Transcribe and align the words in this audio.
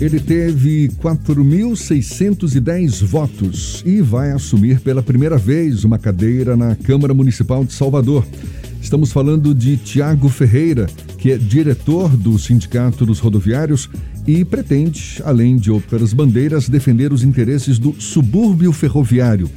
Ele 0.00 0.20
teve 0.20 0.88
4.610 1.02 3.04
votos 3.04 3.82
e 3.84 4.00
vai 4.00 4.30
assumir 4.30 4.78
pela 4.78 5.02
primeira 5.02 5.36
vez 5.36 5.82
uma 5.82 5.98
cadeira 5.98 6.56
na 6.56 6.76
Câmara 6.76 7.12
Municipal 7.12 7.64
de 7.64 7.72
Salvador. 7.72 8.24
Estamos 8.80 9.10
falando 9.10 9.52
de 9.52 9.76
Tiago 9.76 10.28
Ferreira, 10.28 10.86
que 11.18 11.32
é 11.32 11.36
diretor 11.36 12.16
do 12.16 12.38
Sindicato 12.38 13.04
dos 13.04 13.18
Rodoviários 13.18 13.90
e 14.24 14.44
pretende, 14.44 15.20
além 15.24 15.56
de 15.56 15.68
outras 15.68 16.12
bandeiras, 16.12 16.68
defender 16.68 17.12
os 17.12 17.24
interesses 17.24 17.76
do 17.76 18.00
subúrbio 18.00 18.72
ferroviário. 18.72 19.50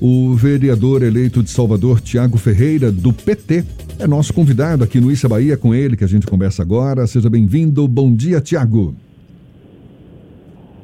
O 0.00 0.34
vereador 0.34 1.02
eleito 1.02 1.42
de 1.42 1.50
Salvador, 1.50 2.00
Tiago 2.00 2.38
Ferreira, 2.38 2.90
do 2.90 3.12
PT, 3.12 3.62
é 3.98 4.06
nosso 4.06 4.32
convidado 4.32 4.82
aqui 4.82 4.98
no 4.98 5.12
Issa 5.12 5.28
Bahia, 5.28 5.58
com 5.58 5.74
ele 5.74 5.94
que 5.94 6.04
a 6.04 6.08
gente 6.08 6.26
conversa 6.26 6.62
agora. 6.62 7.06
Seja 7.06 7.28
bem-vindo. 7.28 7.86
Bom 7.86 8.14
dia, 8.14 8.40
Tiago. 8.40 8.96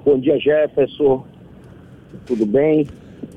Bom 0.05 0.19
dia, 0.19 0.39
Jefferson. 0.39 1.25
Tudo 2.27 2.47
bem? 2.47 2.87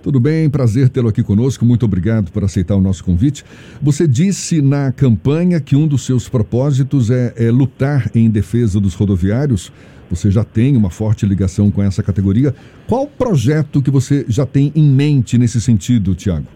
Tudo 0.01 0.19
bem, 0.19 0.49
prazer 0.49 0.89
tê-lo 0.89 1.09
aqui 1.09 1.23
conosco. 1.23 1.65
Muito 1.65 1.85
obrigado 1.85 2.31
por 2.31 2.43
aceitar 2.43 2.75
o 2.75 2.81
nosso 2.81 3.03
convite. 3.03 3.43
Você 3.81 4.07
disse 4.07 4.61
na 4.61 4.91
campanha 4.91 5.59
que 5.59 5.75
um 5.75 5.87
dos 5.87 6.05
seus 6.05 6.27
propósitos 6.27 7.09
é, 7.09 7.33
é, 7.37 7.51
lutar 7.51 8.09
em 8.15 8.29
defesa 8.29 8.79
dos 8.79 8.95
rodoviários. 8.95 9.71
Você 10.09 10.29
já 10.29 10.43
tem 10.43 10.75
uma 10.77 10.89
forte 10.89 11.25
ligação 11.25 11.71
com 11.71 11.81
essa 11.81 12.03
categoria. 12.03 12.53
Qual 12.87 13.07
projeto 13.07 13.81
que 13.81 13.89
você 13.89 14.25
já 14.27 14.45
tem 14.45 14.71
em 14.75 14.83
mente 14.83 15.37
nesse 15.37 15.59
sentido, 15.59 16.15
Tiago? 16.15 16.47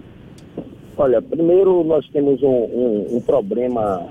Olha, 0.97 1.21
primeiro 1.21 1.83
nós 1.83 2.07
temos 2.09 2.41
um, 2.41 2.47
um, 2.47 3.17
um 3.17 3.21
problema 3.21 4.07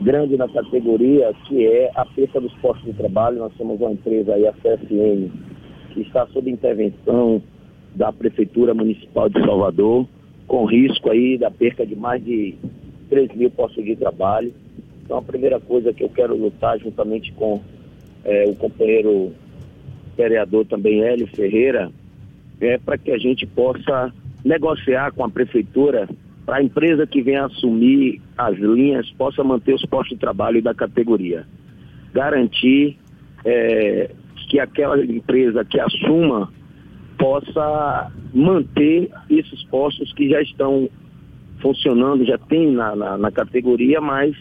grande 0.00 0.36
na 0.36 0.48
categoria, 0.48 1.32
que 1.46 1.66
é 1.66 1.90
a 1.94 2.04
perda 2.04 2.40
dos 2.40 2.52
postos 2.54 2.84
de 2.84 2.92
trabalho. 2.92 3.38
Nós 3.38 3.52
temos 3.56 3.80
uma 3.80 3.92
empresa 3.92 4.34
aí, 4.34 4.46
a 4.46 4.52
CSN, 4.52 5.30
que 5.92 6.00
está 6.00 6.26
sob 6.28 6.50
intervenção 6.50 7.42
da 7.94 8.12
Prefeitura 8.12 8.74
Municipal 8.74 9.28
de 9.28 9.40
Salvador, 9.44 10.06
com 10.46 10.64
risco 10.64 11.10
aí 11.10 11.38
da 11.38 11.50
perca 11.50 11.86
de 11.86 11.94
mais 11.94 12.24
de 12.24 12.54
3 13.08 13.34
mil 13.34 13.50
postos 13.50 13.84
de 13.84 13.96
trabalho. 13.96 14.52
Então 15.04 15.18
a 15.18 15.22
primeira 15.22 15.60
coisa 15.60 15.92
que 15.92 16.02
eu 16.02 16.08
quero 16.08 16.36
lutar 16.36 16.78
juntamente 16.78 17.32
com 17.32 17.60
é, 18.24 18.44
o 18.48 18.54
companheiro 18.54 19.32
vereador 20.16 20.64
também 20.66 21.02
Hélio 21.02 21.26
Ferreira 21.26 21.90
é 22.60 22.78
para 22.78 22.96
que 22.96 23.10
a 23.10 23.18
gente 23.18 23.46
possa 23.46 24.12
negociar 24.44 25.12
com 25.12 25.24
a 25.24 25.28
prefeitura 25.28 26.08
para 26.44 26.56
a 26.56 26.62
empresa 26.62 27.06
que 27.06 27.22
vem 27.22 27.36
assumir 27.36 28.20
as 28.36 28.56
linhas 28.58 29.10
possa 29.12 29.42
manter 29.42 29.74
os 29.74 29.84
postos 29.86 30.16
de 30.16 30.20
trabalho 30.20 30.62
da 30.62 30.74
categoria. 30.74 31.46
Garantir 32.12 32.98
é, 33.44 34.10
que 34.48 34.60
aquela 34.60 35.02
empresa 35.02 35.64
que 35.64 35.80
assuma 35.80 36.52
possa 37.18 38.12
manter 38.32 39.10
esses 39.30 39.62
postos 39.64 40.12
que 40.12 40.28
já 40.28 40.40
estão 40.42 40.88
funcionando, 41.60 42.26
já 42.26 42.36
tem 42.36 42.70
na, 42.72 42.94
na, 42.94 43.16
na 43.16 43.30
categoria, 43.30 44.00
mas 44.00 44.36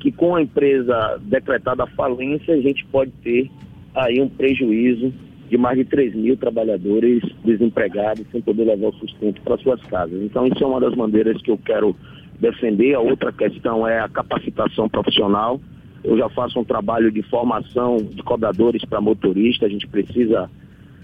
que 0.00 0.10
com 0.10 0.34
a 0.34 0.42
empresa 0.42 1.20
decretada 1.22 1.86
falência 1.86 2.54
a 2.54 2.60
gente 2.60 2.84
pode 2.86 3.10
ter 3.22 3.50
aí 3.94 4.20
um 4.20 4.28
prejuízo 4.28 5.12
de 5.52 5.58
mais 5.58 5.76
de 5.76 5.84
3 5.84 6.14
mil 6.14 6.34
trabalhadores 6.34 7.22
desempregados 7.44 8.24
sem 8.32 8.40
poder 8.40 8.64
levar 8.64 8.88
o 8.88 8.94
sustento 8.94 9.38
para 9.42 9.58
suas 9.58 9.82
casas. 9.82 10.18
Então, 10.22 10.46
isso 10.46 10.64
é 10.64 10.66
uma 10.66 10.80
das 10.80 10.94
bandeiras 10.94 11.42
que 11.42 11.50
eu 11.50 11.58
quero 11.58 11.94
defender. 12.40 12.94
A 12.94 13.00
outra 13.00 13.30
questão 13.30 13.86
é 13.86 14.00
a 14.00 14.08
capacitação 14.08 14.88
profissional. 14.88 15.60
Eu 16.02 16.16
já 16.16 16.26
faço 16.30 16.58
um 16.58 16.64
trabalho 16.64 17.12
de 17.12 17.20
formação 17.24 17.98
de 17.98 18.22
cobradores 18.22 18.82
para 18.86 18.98
motoristas. 18.98 19.68
A 19.68 19.70
gente 19.70 19.86
precisa 19.86 20.48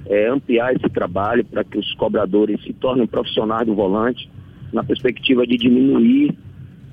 é, 0.06 0.30
ampliar 0.30 0.74
esse 0.74 0.88
trabalho 0.88 1.44
para 1.44 1.62
que 1.62 1.76
os 1.76 1.92
cobradores 1.96 2.58
se 2.64 2.72
tornem 2.72 3.06
profissionais 3.06 3.66
do 3.66 3.74
volante, 3.74 4.30
na 4.72 4.82
perspectiva 4.82 5.46
de 5.46 5.58
diminuir 5.58 6.34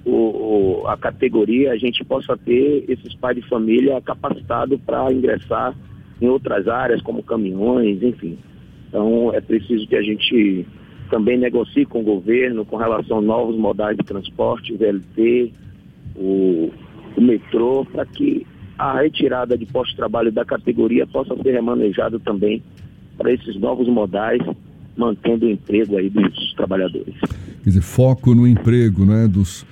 o, 0.04 0.82
o, 0.82 0.88
a 0.88 0.98
categoria, 0.98 1.72
a 1.72 1.78
gente 1.78 2.04
possa 2.04 2.38
ter 2.38 2.84
esses 2.90 3.16
pais 3.16 3.38
de 3.38 3.48
família 3.48 4.02
capacitados 4.02 4.78
para 4.86 5.12
ingressar 5.12 5.74
em 6.22 6.28
outras 6.28 6.68
áreas, 6.68 7.02
como 7.02 7.24
caminhões, 7.24 8.02
enfim. 8.02 8.38
Então, 8.88 9.32
é 9.34 9.42
preciso 9.42 9.88
que 9.88 9.96
a 9.96 10.02
gente 10.02 10.66
também 11.10 11.38
negocie 11.38 11.86
com 11.86 12.00
o 12.02 12.04
governo 12.04 12.66
com 12.66 12.78
relação 12.78 13.20
a 13.20 13.22
novos 13.22 13.58
modais 13.58 13.98
de 13.98 14.04
transporte, 14.04 14.74
o 14.74 14.78
VLT, 14.78 15.52
o, 16.16 16.72
o 17.16 17.22
metrô, 17.22 17.86
para 17.86 18.06
que 18.06 18.46
a 18.78 19.00
retirada 19.02 19.58
de 19.58 19.66
posto 19.66 19.92
de 19.92 19.98
trabalho 19.98 20.32
da 20.32 20.44
categoria 20.44 21.06
possa 21.08 21.36
ser 21.42 21.52
remanejado 21.52 22.20
também 22.20 22.62
para 23.18 23.32
esses 23.32 23.56
novos 23.60 23.88
modais, 23.88 24.42
mantendo 24.98 25.46
o 25.46 25.50
emprego 25.50 25.98
aí 25.98 26.10
dos 26.10 26.54
trabalhadores. 26.56 27.16
Quer 27.64 27.70
dizer, 27.70 27.82
foco 27.82 28.34
no 28.36 28.48
emprego, 28.48 29.06
né, 29.06 29.28
dos 29.28 29.66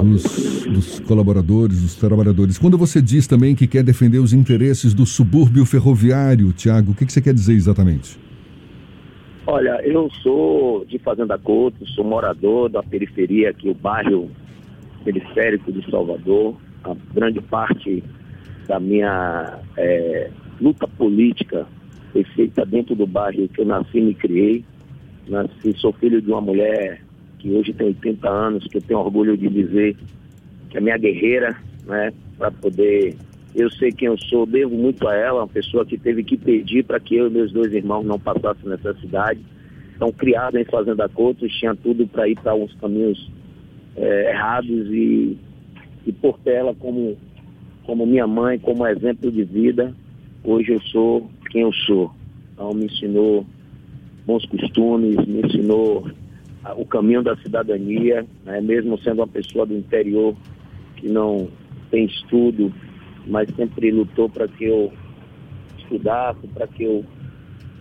dos, 0.00 0.64
dos, 0.64 1.00
colaboradores, 1.00 1.82
dos 1.82 1.94
trabalhadores. 1.94 2.58
Quando 2.58 2.78
você 2.78 3.02
diz 3.02 3.26
também 3.26 3.54
que 3.54 3.66
quer 3.66 3.82
defender 3.82 4.18
os 4.18 4.32
interesses 4.32 4.94
do 4.94 5.04
subúrbio 5.04 5.66
ferroviário, 5.66 6.52
Tiago, 6.52 6.92
o 6.92 6.94
que, 6.94 7.04
que, 7.04 7.12
você 7.12 7.20
quer 7.20 7.34
dizer 7.34 7.52
exatamente? 7.52 8.18
Olha, 9.46 9.80
eu 9.84 10.08
sou 10.22 10.84
de 10.86 10.98
Fazenda 10.98 11.36
Couto, 11.36 11.86
sou 11.88 12.04
morador 12.04 12.70
da 12.70 12.82
periferia 12.82 13.50
aqui, 13.50 13.68
o 13.68 13.74
bairro 13.74 14.30
periférico 15.04 15.70
de 15.70 15.88
Salvador. 15.90 16.56
A 16.84 16.96
grande 17.12 17.40
parte 17.40 18.02
da 18.66 18.80
minha 18.80 19.58
é, 19.76 20.30
luta 20.60 20.86
política 20.86 21.66
foi 22.12 22.24
feita 22.24 22.64
dentro 22.64 22.94
do 22.94 23.06
bairro 23.06 23.48
que 23.48 23.60
eu 23.60 23.66
nasci 23.66 23.98
e 23.98 24.02
me 24.02 24.14
criei. 24.14 24.64
Nasci, 25.28 25.74
sou 25.76 25.92
filho 25.92 26.22
de 26.22 26.30
uma 26.30 26.40
mulher 26.40 27.02
que 27.42 27.50
hoje 27.50 27.72
tem 27.72 27.88
80 27.88 28.28
anos, 28.28 28.66
que 28.68 28.76
eu 28.76 28.82
tenho 28.82 29.00
orgulho 29.00 29.36
de 29.36 29.48
dizer 29.48 29.96
que 30.70 30.78
é 30.78 30.80
minha 30.80 30.96
guerreira, 30.96 31.56
né, 31.84 32.12
para 32.38 32.52
poder. 32.52 33.16
Eu 33.54 33.70
sei 33.72 33.90
quem 33.90 34.06
eu 34.06 34.16
sou, 34.16 34.46
devo 34.46 34.74
muito 34.74 35.06
a 35.06 35.14
ela, 35.14 35.40
uma 35.40 35.48
pessoa 35.48 35.84
que 35.84 35.98
teve 35.98 36.22
que 36.22 36.38
pedir 36.38 36.84
para 36.84 37.00
que 37.00 37.16
eu 37.16 37.26
e 37.26 37.30
meus 37.30 37.52
dois 37.52 37.72
irmãos 37.74 38.04
não 38.04 38.18
passassem 38.18 38.70
necessidade. 38.70 39.40
Então, 39.94 40.10
criada 40.10 40.58
em 40.58 40.64
Fazenda 40.64 41.06
Coutos, 41.08 41.52
tinha 41.58 41.74
tudo 41.74 42.06
para 42.06 42.28
ir 42.28 42.38
para 42.40 42.54
uns 42.54 42.72
caminhos 42.76 43.30
é, 43.96 44.30
errados 44.30 44.86
e, 44.90 45.36
e 46.06 46.12
por 46.12 46.38
ela 46.46 46.74
como, 46.74 47.18
como 47.84 48.06
minha 48.06 48.26
mãe, 48.26 48.58
como 48.58 48.86
exemplo 48.86 49.30
de 49.30 49.44
vida, 49.44 49.94
hoje 50.42 50.72
eu 50.72 50.80
sou 50.80 51.28
quem 51.50 51.62
eu 51.62 51.72
sou. 51.72 52.10
Então, 52.54 52.72
me 52.72 52.86
ensinou 52.86 53.44
bons 54.24 54.46
costumes, 54.46 55.16
me 55.26 55.42
ensinou 55.42 56.06
o 56.76 56.86
caminho 56.86 57.22
da 57.22 57.36
cidadania, 57.36 58.26
né? 58.44 58.60
mesmo 58.60 58.98
sendo 58.98 59.20
uma 59.20 59.28
pessoa 59.28 59.66
do 59.66 59.76
interior 59.76 60.34
que 60.96 61.08
não 61.08 61.48
tem 61.90 62.04
estudo, 62.04 62.72
mas 63.26 63.48
sempre 63.54 63.90
lutou 63.90 64.28
para 64.28 64.46
que 64.46 64.64
eu 64.64 64.92
estudasse, 65.78 66.46
para 66.48 66.66
que 66.66 66.84
eu 66.84 67.04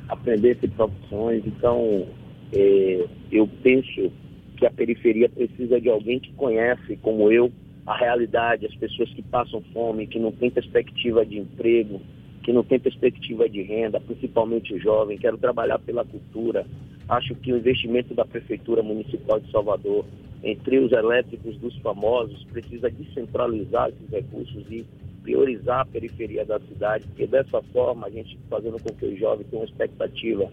aprendesse 0.10 0.68
profissões. 0.68 1.44
Então, 1.46 2.08
é, 2.54 3.06
eu 3.32 3.48
penso 3.62 4.12
que 4.58 4.66
a 4.66 4.72
periferia 4.72 5.30
precisa 5.30 5.80
de 5.80 5.90
alguém 5.90 6.20
que 6.20 6.34
conhece, 6.34 6.98
como 6.98 7.32
eu, 7.32 7.52
a 7.86 7.98
realidade, 7.98 8.66
as 8.66 8.76
pessoas 8.76 9.10
que 9.14 9.22
passam 9.22 9.62
fome, 9.74 10.08
que 10.08 10.20
não 10.20 10.32
têm 10.32 10.52
perspectiva 10.52 11.26
de 11.26 11.40
emprego, 11.40 12.02
que 12.44 12.52
não 12.52 12.64
tem 12.64 12.80
perspectiva 12.80 13.48
de 13.50 13.62
renda, 13.62 14.00
principalmente 14.00 14.78
jovem. 14.80 15.18
Quero 15.18 15.38
trabalhar 15.38 15.80
pela 15.80 16.06
cultura, 16.06 16.66
Acho 17.12 17.36
que 17.36 17.52
o 17.52 17.58
investimento 17.58 18.14
da 18.14 18.24
Prefeitura 18.24 18.82
Municipal 18.82 19.38
de 19.38 19.52
Salvador 19.52 20.06
em 20.42 20.56
trios 20.56 20.94
elétricos 20.94 21.58
dos 21.58 21.76
famosos 21.80 22.42
precisa 22.46 22.90
descentralizar 22.90 23.90
esses 23.90 24.10
recursos 24.10 24.64
e 24.72 24.86
priorizar 25.22 25.82
a 25.82 25.86
periferia 25.86 26.46
da 26.46 26.58
cidade, 26.62 27.06
porque 27.08 27.28
dessa 27.28 27.62
forma 27.74 28.08
a 28.08 28.10
gente 28.10 28.40
fazendo 28.50 28.82
com 28.82 28.96
que 28.96 29.06
o 29.06 29.18
jovem 29.18 29.46
tenha 29.52 29.62
uma 29.62 29.66
expectativa 29.66 30.50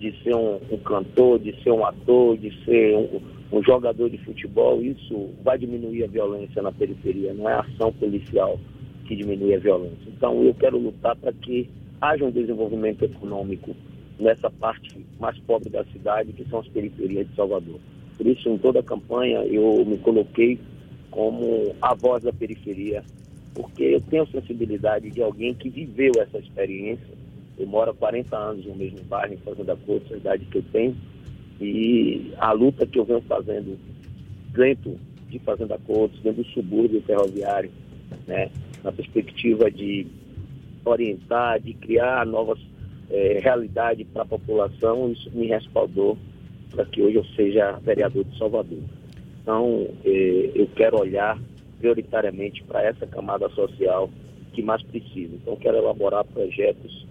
de 0.00 0.12
ser 0.22 0.34
um, 0.34 0.58
um 0.70 0.78
cantor, 0.78 1.38
de 1.38 1.62
ser 1.62 1.72
um 1.72 1.84
ator, 1.84 2.38
de 2.38 2.50
ser 2.64 2.96
um, 2.96 3.20
um, 3.52 3.62
jogador 3.62 4.08
de 4.08 4.16
futebol, 4.24 4.80
isso 4.80 5.28
vai 5.44 5.58
diminuir 5.58 6.04
a 6.04 6.06
violência 6.06 6.62
na 6.62 6.72
periferia, 6.72 7.34
não 7.34 7.50
é 7.50 7.52
a 7.52 7.60
ação 7.60 7.92
policial 7.92 8.58
que 9.04 9.14
diminui 9.14 9.54
a 9.54 9.58
violência. 9.58 10.08
Então 10.08 10.42
eu 10.42 10.54
quero 10.54 10.78
lutar 10.78 11.14
para 11.16 11.34
que 11.34 11.68
haja 12.00 12.24
um 12.24 12.30
desenvolvimento 12.30 13.04
econômico 13.04 13.76
nessa 14.22 14.48
parte 14.50 15.04
mais 15.18 15.36
pobre 15.40 15.68
da 15.68 15.84
cidade, 15.86 16.32
que 16.32 16.48
são 16.48 16.60
as 16.60 16.68
periferias 16.68 17.28
de 17.28 17.34
Salvador. 17.34 17.78
Por 18.16 18.26
isso, 18.26 18.48
em 18.48 18.58
toda 18.58 18.80
a 18.80 18.82
campanha, 18.82 19.40
eu 19.44 19.84
me 19.84 19.98
coloquei 19.98 20.58
como 21.10 21.74
a 21.82 21.94
voz 21.94 22.22
da 22.22 22.32
periferia, 22.32 23.04
porque 23.54 23.82
eu 23.82 24.00
tenho 24.00 24.26
sensibilidade 24.28 25.10
de 25.10 25.22
alguém 25.22 25.54
que 25.54 25.68
viveu 25.68 26.12
essa 26.18 26.38
experiência. 26.38 27.22
Eu 27.58 27.66
moro 27.66 27.90
há 27.90 27.94
40 27.94 28.36
anos 28.36 28.64
no 28.64 28.76
mesmo 28.76 29.02
bairro, 29.04 29.34
em 29.34 29.38
Fazenda 29.38 29.76
Couto, 29.76 30.14
a 30.14 30.16
idade 30.16 30.44
que 30.46 30.58
eu 30.58 30.64
tenho, 30.72 30.96
e 31.60 32.32
a 32.38 32.52
luta 32.52 32.86
que 32.86 32.98
eu 32.98 33.04
venho 33.04 33.20
fazendo 33.22 33.78
dentro 34.52 34.96
de 35.28 35.38
Fazenda 35.40 35.78
Couto, 35.84 36.16
dentro 36.22 36.42
do 36.42 36.48
subúrbio 36.50 37.02
ferroviário, 37.02 37.70
né, 38.26 38.50
na 38.82 38.92
perspectiva 38.92 39.70
de 39.70 40.06
orientar, 40.84 41.60
de 41.60 41.74
criar 41.74 42.24
novas 42.26 42.58
é, 43.12 43.38
realidades 43.40 44.06
para 44.12 44.22
a 44.22 44.26
população, 44.26 45.12
isso 45.12 45.30
me 45.32 45.46
respaldou 45.46 46.16
para 46.70 46.86
que 46.86 47.02
hoje 47.02 47.16
eu 47.16 47.24
seja 47.36 47.72
vereador 47.82 48.24
de 48.24 48.38
Salvador. 48.38 48.78
Então, 49.42 49.86
é, 50.04 50.50
eu 50.54 50.66
quero 50.74 50.98
olhar 50.98 51.38
prioritariamente 51.78 52.64
para 52.64 52.82
essa 52.82 53.06
camada 53.06 53.48
social 53.50 54.08
que 54.52 54.62
mais 54.62 54.82
precisa. 54.82 55.34
Então, 55.34 55.56
quero 55.56 55.76
elaborar 55.76 56.24
projetos 56.24 57.06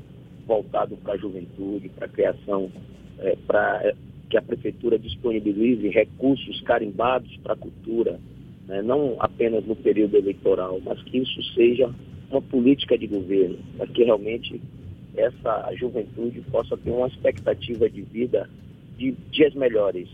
voltados 0.48 0.98
para 1.00 1.13
a 1.13 1.18
juventude, 1.18 1.89
para 1.89 2.06
a 2.06 2.09
criação, 2.09 2.71
é, 3.19 3.38
para 3.45 3.81
é, 3.83 3.95
que 4.30 4.38
a 4.38 4.42
prefeitura 4.42 4.98
disponibilize 4.98 5.88
recursos 5.89 6.62
carimbados 6.62 7.36
para 7.44 7.53
a 7.53 7.57
cultura, 7.57 8.19
né? 8.68 8.81
não 8.81 9.18
apenas 9.19 9.65
no 9.65 9.75
período 9.75 10.18
eleitoral, 10.18 10.80
mas 10.83 11.01
que 11.03 11.19
isso 11.19 11.44
seja 11.53 11.94
uma 12.31 12.42
política 12.42 12.98
de 12.98 13.07
governo, 13.07 13.59
para 13.77 13.88
que 13.88 14.03
realmente 14.03 14.59
essa 15.16 15.72
juventude 15.75 16.42
possa 16.52 16.78
ter 16.78 16.92
uma 16.92 17.08
expectativa 17.08 17.90
de 17.90 18.02
vida 18.02 18.50
de 18.98 19.12
dias 19.31 19.54
melhores, 19.54 20.08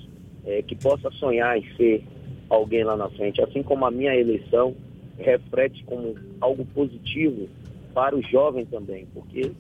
é, 0.46 0.62
que 0.62 0.76
possa 0.76 1.12
sonhar 1.12 1.58
em 1.58 1.66
ser 1.76 2.04
alguém 2.50 2.84
lá 2.84 2.96
na 2.96 3.10
frente, 3.10 3.42
assim 3.42 3.62
como 3.62 3.86
a 3.86 3.92
minha 3.92 4.16
eleição 4.16 4.76
reflete 5.18 5.84
como 5.86 6.16
algo 6.40 6.66
positivo 6.74 7.50
para 7.94 8.16
o 8.16 8.22
jovem 8.22 8.66
também, 8.66 9.08
porque, 9.14 9.52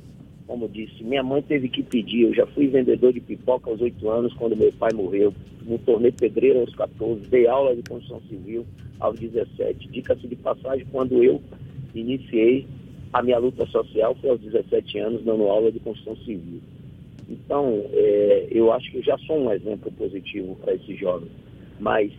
como 0.45 0.69
disse, 0.69 1.03
minha 1.03 1.23
mãe 1.23 1.41
teve 1.41 1.67
que 1.67 1.83
pedir, 1.83 2.23
eu 2.23 2.33
já 2.33 2.45
fui 2.47 2.67
vendedor 2.67 3.11
de 3.11 3.19
pipoca 3.19 3.69
aos 3.69 3.81
oito 3.81 4.09
anos, 4.09 4.33
quando 4.35 4.55
meu 4.55 4.71
pai 4.73 4.91
morreu, 4.93 5.33
me 5.63 5.77
tornei 5.79 6.11
pedreiro 6.11 6.59
aos 6.61 6.73
14, 6.75 7.21
dei 7.29 7.47
aula 7.47 7.75
de 7.75 7.83
construção 7.83 8.21
civil 8.29 8.65
aos 8.99 9.19
17. 9.19 9.89
Dica-se 9.89 10.27
de 10.27 10.35
passagem, 10.35 10.85
quando 10.91 11.21
eu 11.21 11.41
iniciei 11.93 12.67
a 13.17 13.23
minha 13.23 13.39
luta 13.39 13.65
social 13.65 14.15
foi 14.21 14.29
aos 14.29 14.39
17 14.39 14.99
anos, 14.99 15.23
dando 15.23 15.43
aula 15.47 15.71
de 15.71 15.79
construção 15.79 16.15
civil. 16.17 16.61
Então, 17.27 17.83
é, 17.91 18.47
eu 18.51 18.71
acho 18.71 18.91
que 18.91 18.99
eu 18.99 19.03
já 19.03 19.17
sou 19.19 19.39
um 19.39 19.51
exemplo 19.51 19.91
positivo 19.93 20.55
para 20.57 20.75
esses 20.75 20.99
jovens, 20.99 21.31
mas 21.79 22.11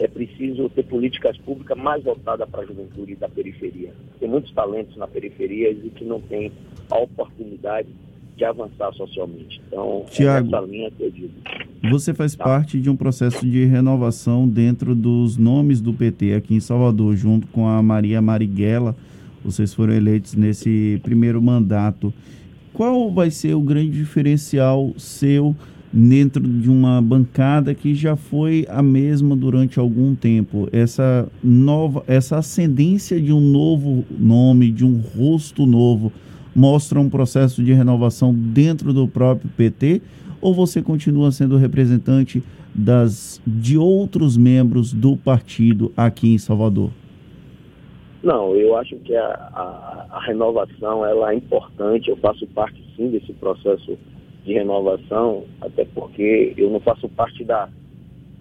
é 0.00 0.08
preciso 0.08 0.68
ter 0.70 0.82
políticas 0.82 1.36
públicas 1.38 1.78
mais 1.78 2.02
voltadas 2.02 2.48
para 2.50 2.62
a 2.62 2.66
juventude 2.66 3.14
da 3.14 3.28
periferia. 3.28 3.92
Tem 4.18 4.28
muitos 4.28 4.52
talentos 4.52 4.96
na 4.96 5.06
periferia 5.06 5.70
e 5.70 5.90
que 5.90 6.04
não 6.04 6.20
têm 6.20 6.50
a 6.90 6.98
oportunidade 6.98 7.88
de 8.36 8.44
avançar 8.44 8.92
socialmente. 8.94 9.62
Então, 9.68 10.04
Tiago, 10.10 10.56
é 10.56 10.66
linha 10.66 10.90
que 10.90 11.04
eu 11.04 11.10
digo. 11.12 11.34
Você 11.88 12.12
faz 12.12 12.34
tá. 12.34 12.42
parte 12.42 12.80
de 12.80 12.90
um 12.90 12.96
processo 12.96 13.46
de 13.46 13.64
renovação 13.64 14.48
dentro 14.48 14.92
dos 14.92 15.36
nomes 15.36 15.80
do 15.80 15.92
PT 15.92 16.34
aqui 16.34 16.56
em 16.56 16.60
Salvador, 16.60 17.14
junto 17.14 17.46
com 17.46 17.68
a 17.68 17.80
Maria 17.80 18.20
Marighella. 18.20 18.96
Vocês 19.44 19.74
foram 19.74 19.92
eleitos 19.92 20.34
nesse 20.34 21.00
primeiro 21.02 21.40
mandato. 21.42 22.12
Qual 22.72 23.12
vai 23.12 23.30
ser 23.30 23.54
o 23.54 23.60
grande 23.60 23.90
diferencial 23.90 24.92
seu 24.96 25.54
dentro 25.92 26.42
de 26.42 26.70
uma 26.70 27.02
bancada 27.02 27.74
que 27.74 27.94
já 27.94 28.16
foi 28.16 28.66
a 28.68 28.82
mesma 28.82 29.36
durante 29.36 29.78
algum 29.78 30.14
tempo. 30.14 30.68
Essa 30.72 31.28
nova, 31.44 32.02
essa 32.06 32.38
ascendência 32.38 33.20
de 33.20 33.32
um 33.32 33.40
novo 33.40 34.04
nome, 34.18 34.70
de 34.70 34.84
um 34.84 34.98
rosto 34.98 35.66
novo, 35.66 36.10
mostra 36.54 36.98
um 36.98 37.10
processo 37.10 37.62
de 37.62 37.72
renovação 37.74 38.34
dentro 38.34 38.92
do 38.92 39.06
próprio 39.06 39.50
PT? 39.54 40.00
Ou 40.40 40.54
você 40.54 40.80
continua 40.80 41.30
sendo 41.30 41.56
representante 41.56 42.42
das 42.74 43.40
de 43.46 43.76
outros 43.76 44.36
membros 44.36 44.92
do 44.92 45.16
partido 45.16 45.92
aqui 45.94 46.32
em 46.32 46.38
Salvador? 46.38 46.90
Não, 48.22 48.54
eu 48.54 48.76
acho 48.76 48.96
que 48.98 49.16
a, 49.16 49.26
a, 49.26 50.06
a 50.10 50.20
renovação 50.24 51.04
ela 51.04 51.32
é 51.32 51.34
importante. 51.34 52.08
Eu 52.08 52.16
faço 52.16 52.46
parte 52.48 52.80
sim 52.96 53.08
desse 53.08 53.32
processo 53.32 53.98
de 54.44 54.52
renovação, 54.52 55.44
até 55.60 55.84
porque 55.84 56.54
eu 56.56 56.70
não 56.70 56.80
faço 56.80 57.08
parte 57.08 57.44
da, 57.44 57.68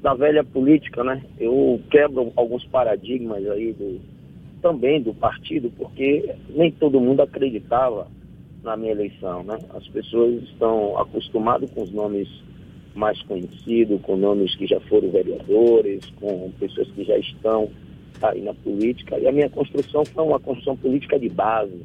da 0.02 0.14
velha 0.14 0.44
política, 0.44 1.04
né? 1.04 1.24
Eu 1.40 1.82
quebro 1.90 2.32
alguns 2.36 2.64
paradigmas 2.66 3.48
aí 3.50 3.74
do, 3.74 4.00
também 4.62 5.02
do 5.02 5.14
partido, 5.16 5.72
porque 5.76 6.32
nem 6.50 6.72
todo 6.72 7.02
mundo 7.02 7.22
acreditava 7.22 8.08
na 8.64 8.78
minha 8.78 8.92
eleição, 8.92 9.44
né? 9.44 9.58
As 9.74 9.88
pessoas 9.88 10.44
estão 10.44 10.98
acostumadas 11.00 11.72
com 11.72 11.82
os 11.82 11.92
nomes 11.92 12.28
mais 12.94 13.20
conhecidos, 13.24 14.02
com 14.02 14.16
nomes 14.16 14.56
que 14.56 14.68
já 14.68 14.80
foram 14.82 15.10
vereadores, 15.10 16.06
com 16.20 16.52
pessoas 16.60 16.88
que 16.92 17.04
já 17.04 17.18
estão 17.18 17.70
aí 18.30 18.42
na 18.42 18.54
política. 18.54 19.18
E 19.20 19.28
a 19.28 19.32
minha 19.32 19.50
construção 19.50 20.06
foi 20.06 20.24
uma 20.24 20.40
construção 20.40 20.76
política 20.78 21.20
de 21.20 21.30
base 21.30 21.82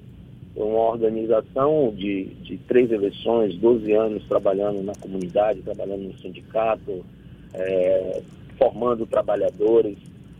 uma 0.56 0.90
organização 0.90 1.92
de, 1.94 2.24
de 2.42 2.56
três 2.66 2.90
eleições, 2.90 3.54
12 3.56 3.92
anos 3.92 4.24
trabalhando 4.26 4.82
na 4.82 4.94
comunidade, 4.94 5.60
trabalhando 5.60 6.04
no 6.04 6.18
sindicato, 6.18 7.04
é, 7.52 8.22
formando 8.58 9.06
trabalhadores. 9.06 9.98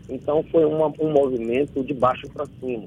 Então 0.09 0.43
foi 0.51 0.65
uma, 0.65 0.91
um 0.99 1.11
movimento 1.11 1.83
de 1.83 1.93
baixo 1.93 2.27
para 2.29 2.47
cima. 2.59 2.85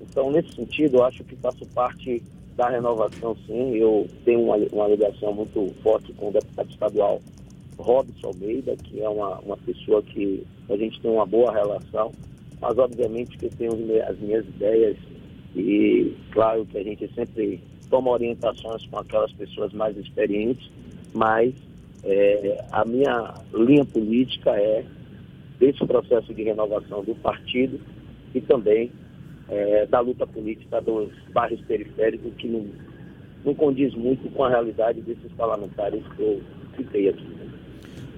Então, 0.00 0.30
nesse 0.30 0.52
sentido, 0.54 0.98
eu 0.98 1.04
acho 1.04 1.24
que 1.24 1.36
faço 1.36 1.66
parte 1.66 2.22
da 2.56 2.68
renovação, 2.68 3.36
sim. 3.46 3.74
Eu 3.74 4.06
tenho 4.24 4.42
uma, 4.42 4.56
uma 4.72 4.88
ligação 4.88 5.32
muito 5.32 5.72
forte 5.82 6.12
com 6.12 6.28
o 6.28 6.32
deputado 6.32 6.70
estadual 6.70 7.20
Robson 7.78 8.28
Almeida, 8.28 8.76
que 8.76 9.00
é 9.00 9.08
uma, 9.08 9.38
uma 9.40 9.56
pessoa 9.56 10.02
que 10.02 10.46
a 10.68 10.76
gente 10.76 11.00
tem 11.00 11.10
uma 11.10 11.26
boa 11.26 11.52
relação, 11.52 12.12
mas 12.60 12.78
obviamente 12.78 13.38
que 13.38 13.46
eu 13.46 13.50
tenho 13.50 14.02
as 14.02 14.18
minhas 14.18 14.46
ideias 14.46 14.96
e 15.54 16.14
claro 16.30 16.64
que 16.66 16.78
a 16.78 16.82
gente 16.82 17.08
sempre 17.14 17.60
toma 17.88 18.10
orientações 18.10 18.86
com 18.86 18.98
aquelas 18.98 19.32
pessoas 19.32 19.72
mais 19.72 19.96
experientes, 19.96 20.70
mas 21.12 21.52
é, 22.04 22.64
a 22.70 22.84
minha 22.84 23.34
linha 23.52 23.84
política 23.84 24.50
é 24.50 24.84
desse 25.58 25.84
processo 25.84 26.32
de 26.32 26.42
renovação 26.42 27.02
do 27.04 27.14
partido 27.16 27.80
e 28.34 28.40
também 28.40 28.90
é, 29.48 29.86
da 29.86 30.00
luta 30.00 30.26
política 30.26 30.80
dos 30.80 31.10
bairros 31.32 31.60
periféricos, 31.62 32.32
que 32.36 32.46
não, 32.46 32.66
não 33.44 33.54
condiz 33.54 33.92
muito 33.94 34.30
com 34.30 34.44
a 34.44 34.48
realidade 34.48 35.00
desses 35.00 35.32
parlamentares 35.32 36.02
que 36.16 36.22
eu 36.22 36.40
citei 36.76 37.08
aqui. 37.08 37.26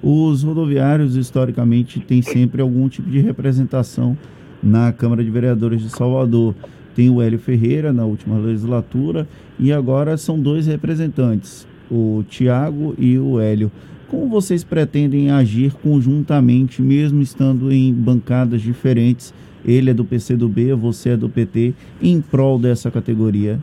Os 0.02 0.42
rodoviários, 0.42 1.16
historicamente, 1.16 2.00
têm 2.00 2.22
sempre 2.22 2.60
algum 2.60 2.88
tipo 2.88 3.08
de 3.08 3.20
representação 3.20 4.16
na 4.62 4.92
Câmara 4.92 5.22
de 5.22 5.30
Vereadores 5.30 5.80
de 5.80 5.90
Salvador 5.90 6.54
tem 6.94 7.08
o 7.08 7.20
Hélio 7.22 7.38
Ferreira 7.38 7.92
na 7.92 8.04
última 8.04 8.38
legislatura 8.38 9.26
e 9.58 9.72
agora 9.72 10.16
são 10.16 10.38
dois 10.38 10.66
representantes, 10.66 11.66
o 11.90 12.22
Tiago 12.28 12.94
e 12.98 13.18
o 13.18 13.40
Hélio. 13.40 13.70
Como 14.08 14.28
vocês 14.28 14.62
pretendem 14.62 15.30
agir 15.30 15.72
conjuntamente, 15.72 16.82
mesmo 16.82 17.22
estando 17.22 17.72
em 17.72 17.92
bancadas 17.92 18.60
diferentes? 18.60 19.32
Ele 19.64 19.90
é 19.90 19.94
do 19.94 20.04
PCdoB, 20.04 20.74
você 20.74 21.10
é 21.10 21.16
do 21.16 21.28
PT, 21.28 21.72
em 22.02 22.20
prol 22.20 22.58
dessa 22.58 22.90
categoria? 22.90 23.58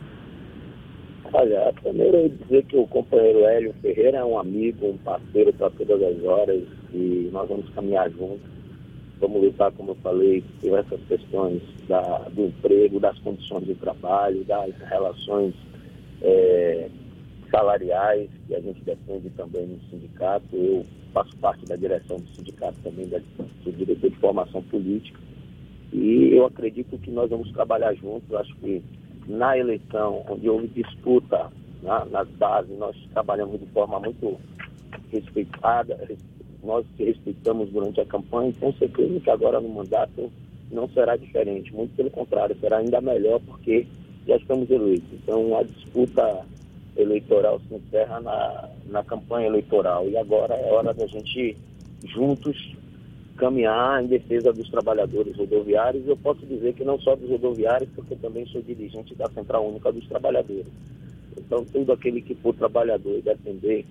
Olha, 1.32 1.72
primeiro 1.80 2.16
eu 2.16 2.28
dizer 2.28 2.64
que 2.64 2.76
o 2.76 2.86
companheiro 2.88 3.44
Hélio 3.44 3.74
Ferreira 3.80 4.18
é 4.18 4.24
um 4.24 4.38
amigo, 4.38 4.88
um 4.88 4.98
parceiro 4.98 5.52
para 5.52 5.70
todas 5.70 6.02
as 6.02 6.24
horas 6.24 6.62
e 6.92 7.28
nós 7.32 7.48
vamos 7.48 7.68
caminhar 7.70 8.10
juntos 8.10 8.60
Vamos 9.20 9.42
lutar, 9.42 9.70
como 9.72 9.90
eu 9.90 9.96
falei, 9.96 10.42
por 10.62 10.78
essas 10.78 10.98
questões 11.06 11.60
da, 11.86 12.20
do 12.30 12.46
emprego, 12.46 12.98
das 12.98 13.18
condições 13.18 13.66
de 13.66 13.74
trabalho, 13.74 14.42
das 14.44 14.74
relações 14.88 15.54
é, 16.22 16.88
salariais 17.50 18.30
que 18.46 18.54
a 18.54 18.60
gente 18.60 18.80
defende 18.82 19.28
também 19.36 19.66
no 19.66 19.78
sindicato. 19.90 20.46
Eu 20.56 20.86
faço 21.12 21.36
parte 21.36 21.66
da 21.66 21.76
direção 21.76 22.16
do 22.16 22.28
sindicato 22.34 22.78
também, 22.82 23.08
da, 23.08 23.20
sou 23.62 23.70
diretor 23.74 24.08
de 24.08 24.16
formação 24.16 24.62
política. 24.62 25.20
E 25.92 26.30
eu 26.32 26.46
acredito 26.46 26.96
que 26.96 27.10
nós 27.10 27.28
vamos 27.28 27.52
trabalhar 27.52 27.92
juntos. 27.96 28.32
Acho 28.34 28.56
que 28.56 28.82
na 29.30 29.56
eleição, 29.56 30.24
onde 30.28 30.48
houve 30.48 30.66
disputa 30.68 31.50
na, 31.82 32.04
nas 32.06 32.28
bases, 32.30 32.76
nós 32.78 32.96
trabalhamos 33.12 33.60
de 33.60 33.66
forma 33.66 34.00
muito 34.00 34.38
respeitada, 35.12 35.98
nós 36.62 36.84
respeitamos 36.98 37.70
durante 37.70 38.00
a 38.00 38.06
campanha, 38.06 38.52
tenho 38.58 38.76
certeza 38.76 39.20
que 39.20 39.30
agora 39.30 39.60
no 39.60 39.68
mandato 39.68 40.30
não 40.70 40.88
será 40.88 41.16
diferente, 41.16 41.72
muito 41.72 41.94
pelo 41.94 42.10
contrário, 42.10 42.56
será 42.60 42.78
ainda 42.78 43.00
melhor 43.00 43.40
porque 43.46 43.86
já 44.26 44.36
estamos 44.36 44.68
eleitos. 44.68 45.08
Então 45.12 45.56
a 45.56 45.62
disputa 45.62 46.44
eleitoral 46.96 47.60
se 47.68 47.74
encerra 47.74 48.20
na, 48.20 48.68
na 48.86 49.04
campanha 49.04 49.46
eleitoral 49.46 50.08
e 50.08 50.16
agora 50.16 50.54
é 50.54 50.72
hora 50.72 50.92
da 50.92 51.06
gente 51.06 51.56
juntos 52.04 52.74
caminhar 53.40 54.04
em 54.04 54.06
defesa 54.06 54.52
dos 54.52 54.68
trabalhadores 54.70 55.34
rodoviários. 55.34 56.06
Eu 56.06 56.16
posso 56.18 56.44
dizer 56.44 56.74
que 56.74 56.84
não 56.84 57.00
só 57.00 57.16
dos 57.16 57.30
rodoviários, 57.30 57.88
porque 57.96 58.14
também 58.16 58.44
sou 58.46 58.60
dirigente 58.60 59.14
da 59.14 59.28
Central 59.30 59.66
Única 59.66 59.90
dos 59.90 60.06
Trabalhadores. 60.06 60.66
Então, 61.38 61.64
todo 61.64 61.90
aquele 61.92 62.20
que 62.20 62.34
for 62.34 62.54
trabalhador 62.54 63.18
e 63.18 63.22
depender 63.22 63.86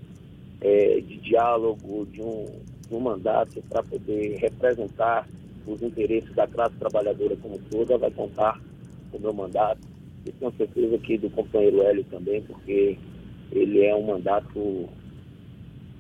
é, 0.62 1.02
de 1.02 1.18
diálogo, 1.18 2.06
de 2.12 2.22
um, 2.22 2.46
de 2.88 2.96
um 2.96 3.00
mandato 3.00 3.60
para 3.68 3.82
poder 3.82 4.38
representar 4.38 5.28
os 5.66 5.82
interesses 5.82 6.34
da 6.36 6.46
classe 6.48 6.76
trabalhadora 6.76 7.36
como 7.38 7.58
toda, 7.72 7.98
vai 7.98 8.12
contar 8.12 8.62
com 9.12 9.18
o 9.18 9.22
meu 9.22 9.34
mandato 9.34 9.82
e 10.26 10.32
tenho 10.32 10.52
certeza 10.58 10.98
que 11.00 11.18
do 11.18 11.30
companheiro 11.30 11.82
Hélio 11.82 12.04
também, 12.06 12.42
porque 12.44 12.98
ele 13.52 13.84
é 13.84 13.96
um 13.96 14.06
mandato 14.06 14.88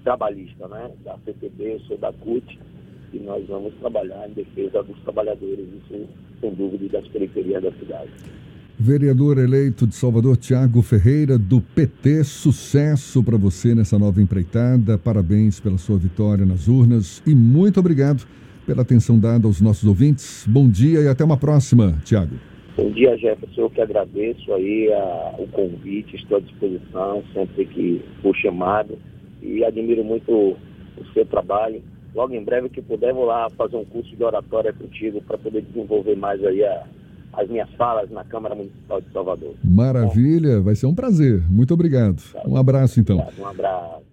trabalhista, 0.03 0.67
né? 0.67 0.91
Da 1.03 1.17
CTB, 1.25 1.73
eu 1.73 1.79
sou 1.81 1.97
da 1.97 2.11
CUT, 2.13 2.59
e 3.13 3.19
nós 3.19 3.45
vamos 3.47 3.73
trabalhar 3.79 4.29
em 4.29 4.33
defesa 4.33 4.83
dos 4.83 4.97
trabalhadores, 4.99 5.65
isso 5.83 6.07
sem 6.41 6.53
dúvida, 6.53 6.99
das 6.99 7.07
periferias 7.07 7.63
da 7.63 7.71
cidade. 7.73 8.09
Vereador 8.81 9.37
eleito 9.37 9.85
de 9.85 9.93
Salvador, 9.93 10.37
Tiago 10.37 10.81
Ferreira, 10.81 11.37
do 11.37 11.59
PT, 11.59 12.23
sucesso 12.23 13.21
para 13.21 13.37
você 13.37 13.75
nessa 13.75 13.99
nova 13.99 14.21
empreitada. 14.21 14.97
Parabéns 14.97 15.59
pela 15.59 15.77
sua 15.77 15.97
vitória 15.97 16.45
nas 16.45 16.69
urnas 16.69 17.21
e 17.27 17.35
muito 17.35 17.79
obrigado 17.79 18.25
pela 18.65 18.83
atenção 18.83 19.19
dada 19.19 19.47
aos 19.47 19.59
nossos 19.59 19.83
ouvintes. 19.83 20.45
Bom 20.47 20.69
dia 20.69 21.01
e 21.01 21.07
até 21.09 21.25
uma 21.25 21.35
próxima, 21.35 21.99
Tiago. 22.05 22.35
Bom 22.77 22.89
dia, 22.91 23.17
Jefferson. 23.17 23.63
Eu 23.63 23.69
que 23.69 23.81
agradeço 23.81 24.53
aí 24.53 24.89
a, 24.93 25.35
o 25.37 25.47
convite, 25.47 26.15
estou 26.15 26.37
à 26.37 26.39
disposição 26.39 27.21
sempre 27.33 27.65
que 27.65 28.01
for 28.21 28.33
chamado 28.37 28.97
e 29.41 29.61
admiro 29.65 30.05
muito 30.05 30.31
o 30.31 31.05
seu 31.13 31.25
trabalho. 31.25 31.81
Logo 32.19 32.33
em 32.33 32.43
breve 32.43 32.67
que 32.67 32.81
puder, 32.81 33.13
vou 33.13 33.23
lá 33.23 33.49
fazer 33.51 33.77
um 33.77 33.85
curso 33.85 34.13
de 34.13 34.21
oratória 34.21 34.73
contigo 34.73 35.21
para 35.21 35.38
poder 35.38 35.61
desenvolver 35.61 36.17
mais 36.17 36.43
aí 36.43 36.61
a, 36.65 36.83
as 37.31 37.47
minhas 37.47 37.69
falas 37.75 38.11
na 38.11 38.25
Câmara 38.25 38.53
Municipal 38.53 38.99
de 38.99 39.09
Salvador. 39.13 39.53
Maravilha, 39.63 40.59
vai 40.59 40.75
ser 40.75 40.85
um 40.88 40.93
prazer. 40.93 41.41
Muito 41.49 41.73
obrigado. 41.73 42.21
Um 42.45 42.57
abraço 42.57 42.99
então. 42.99 43.25
Um 43.39 43.47
abraço. 43.47 44.03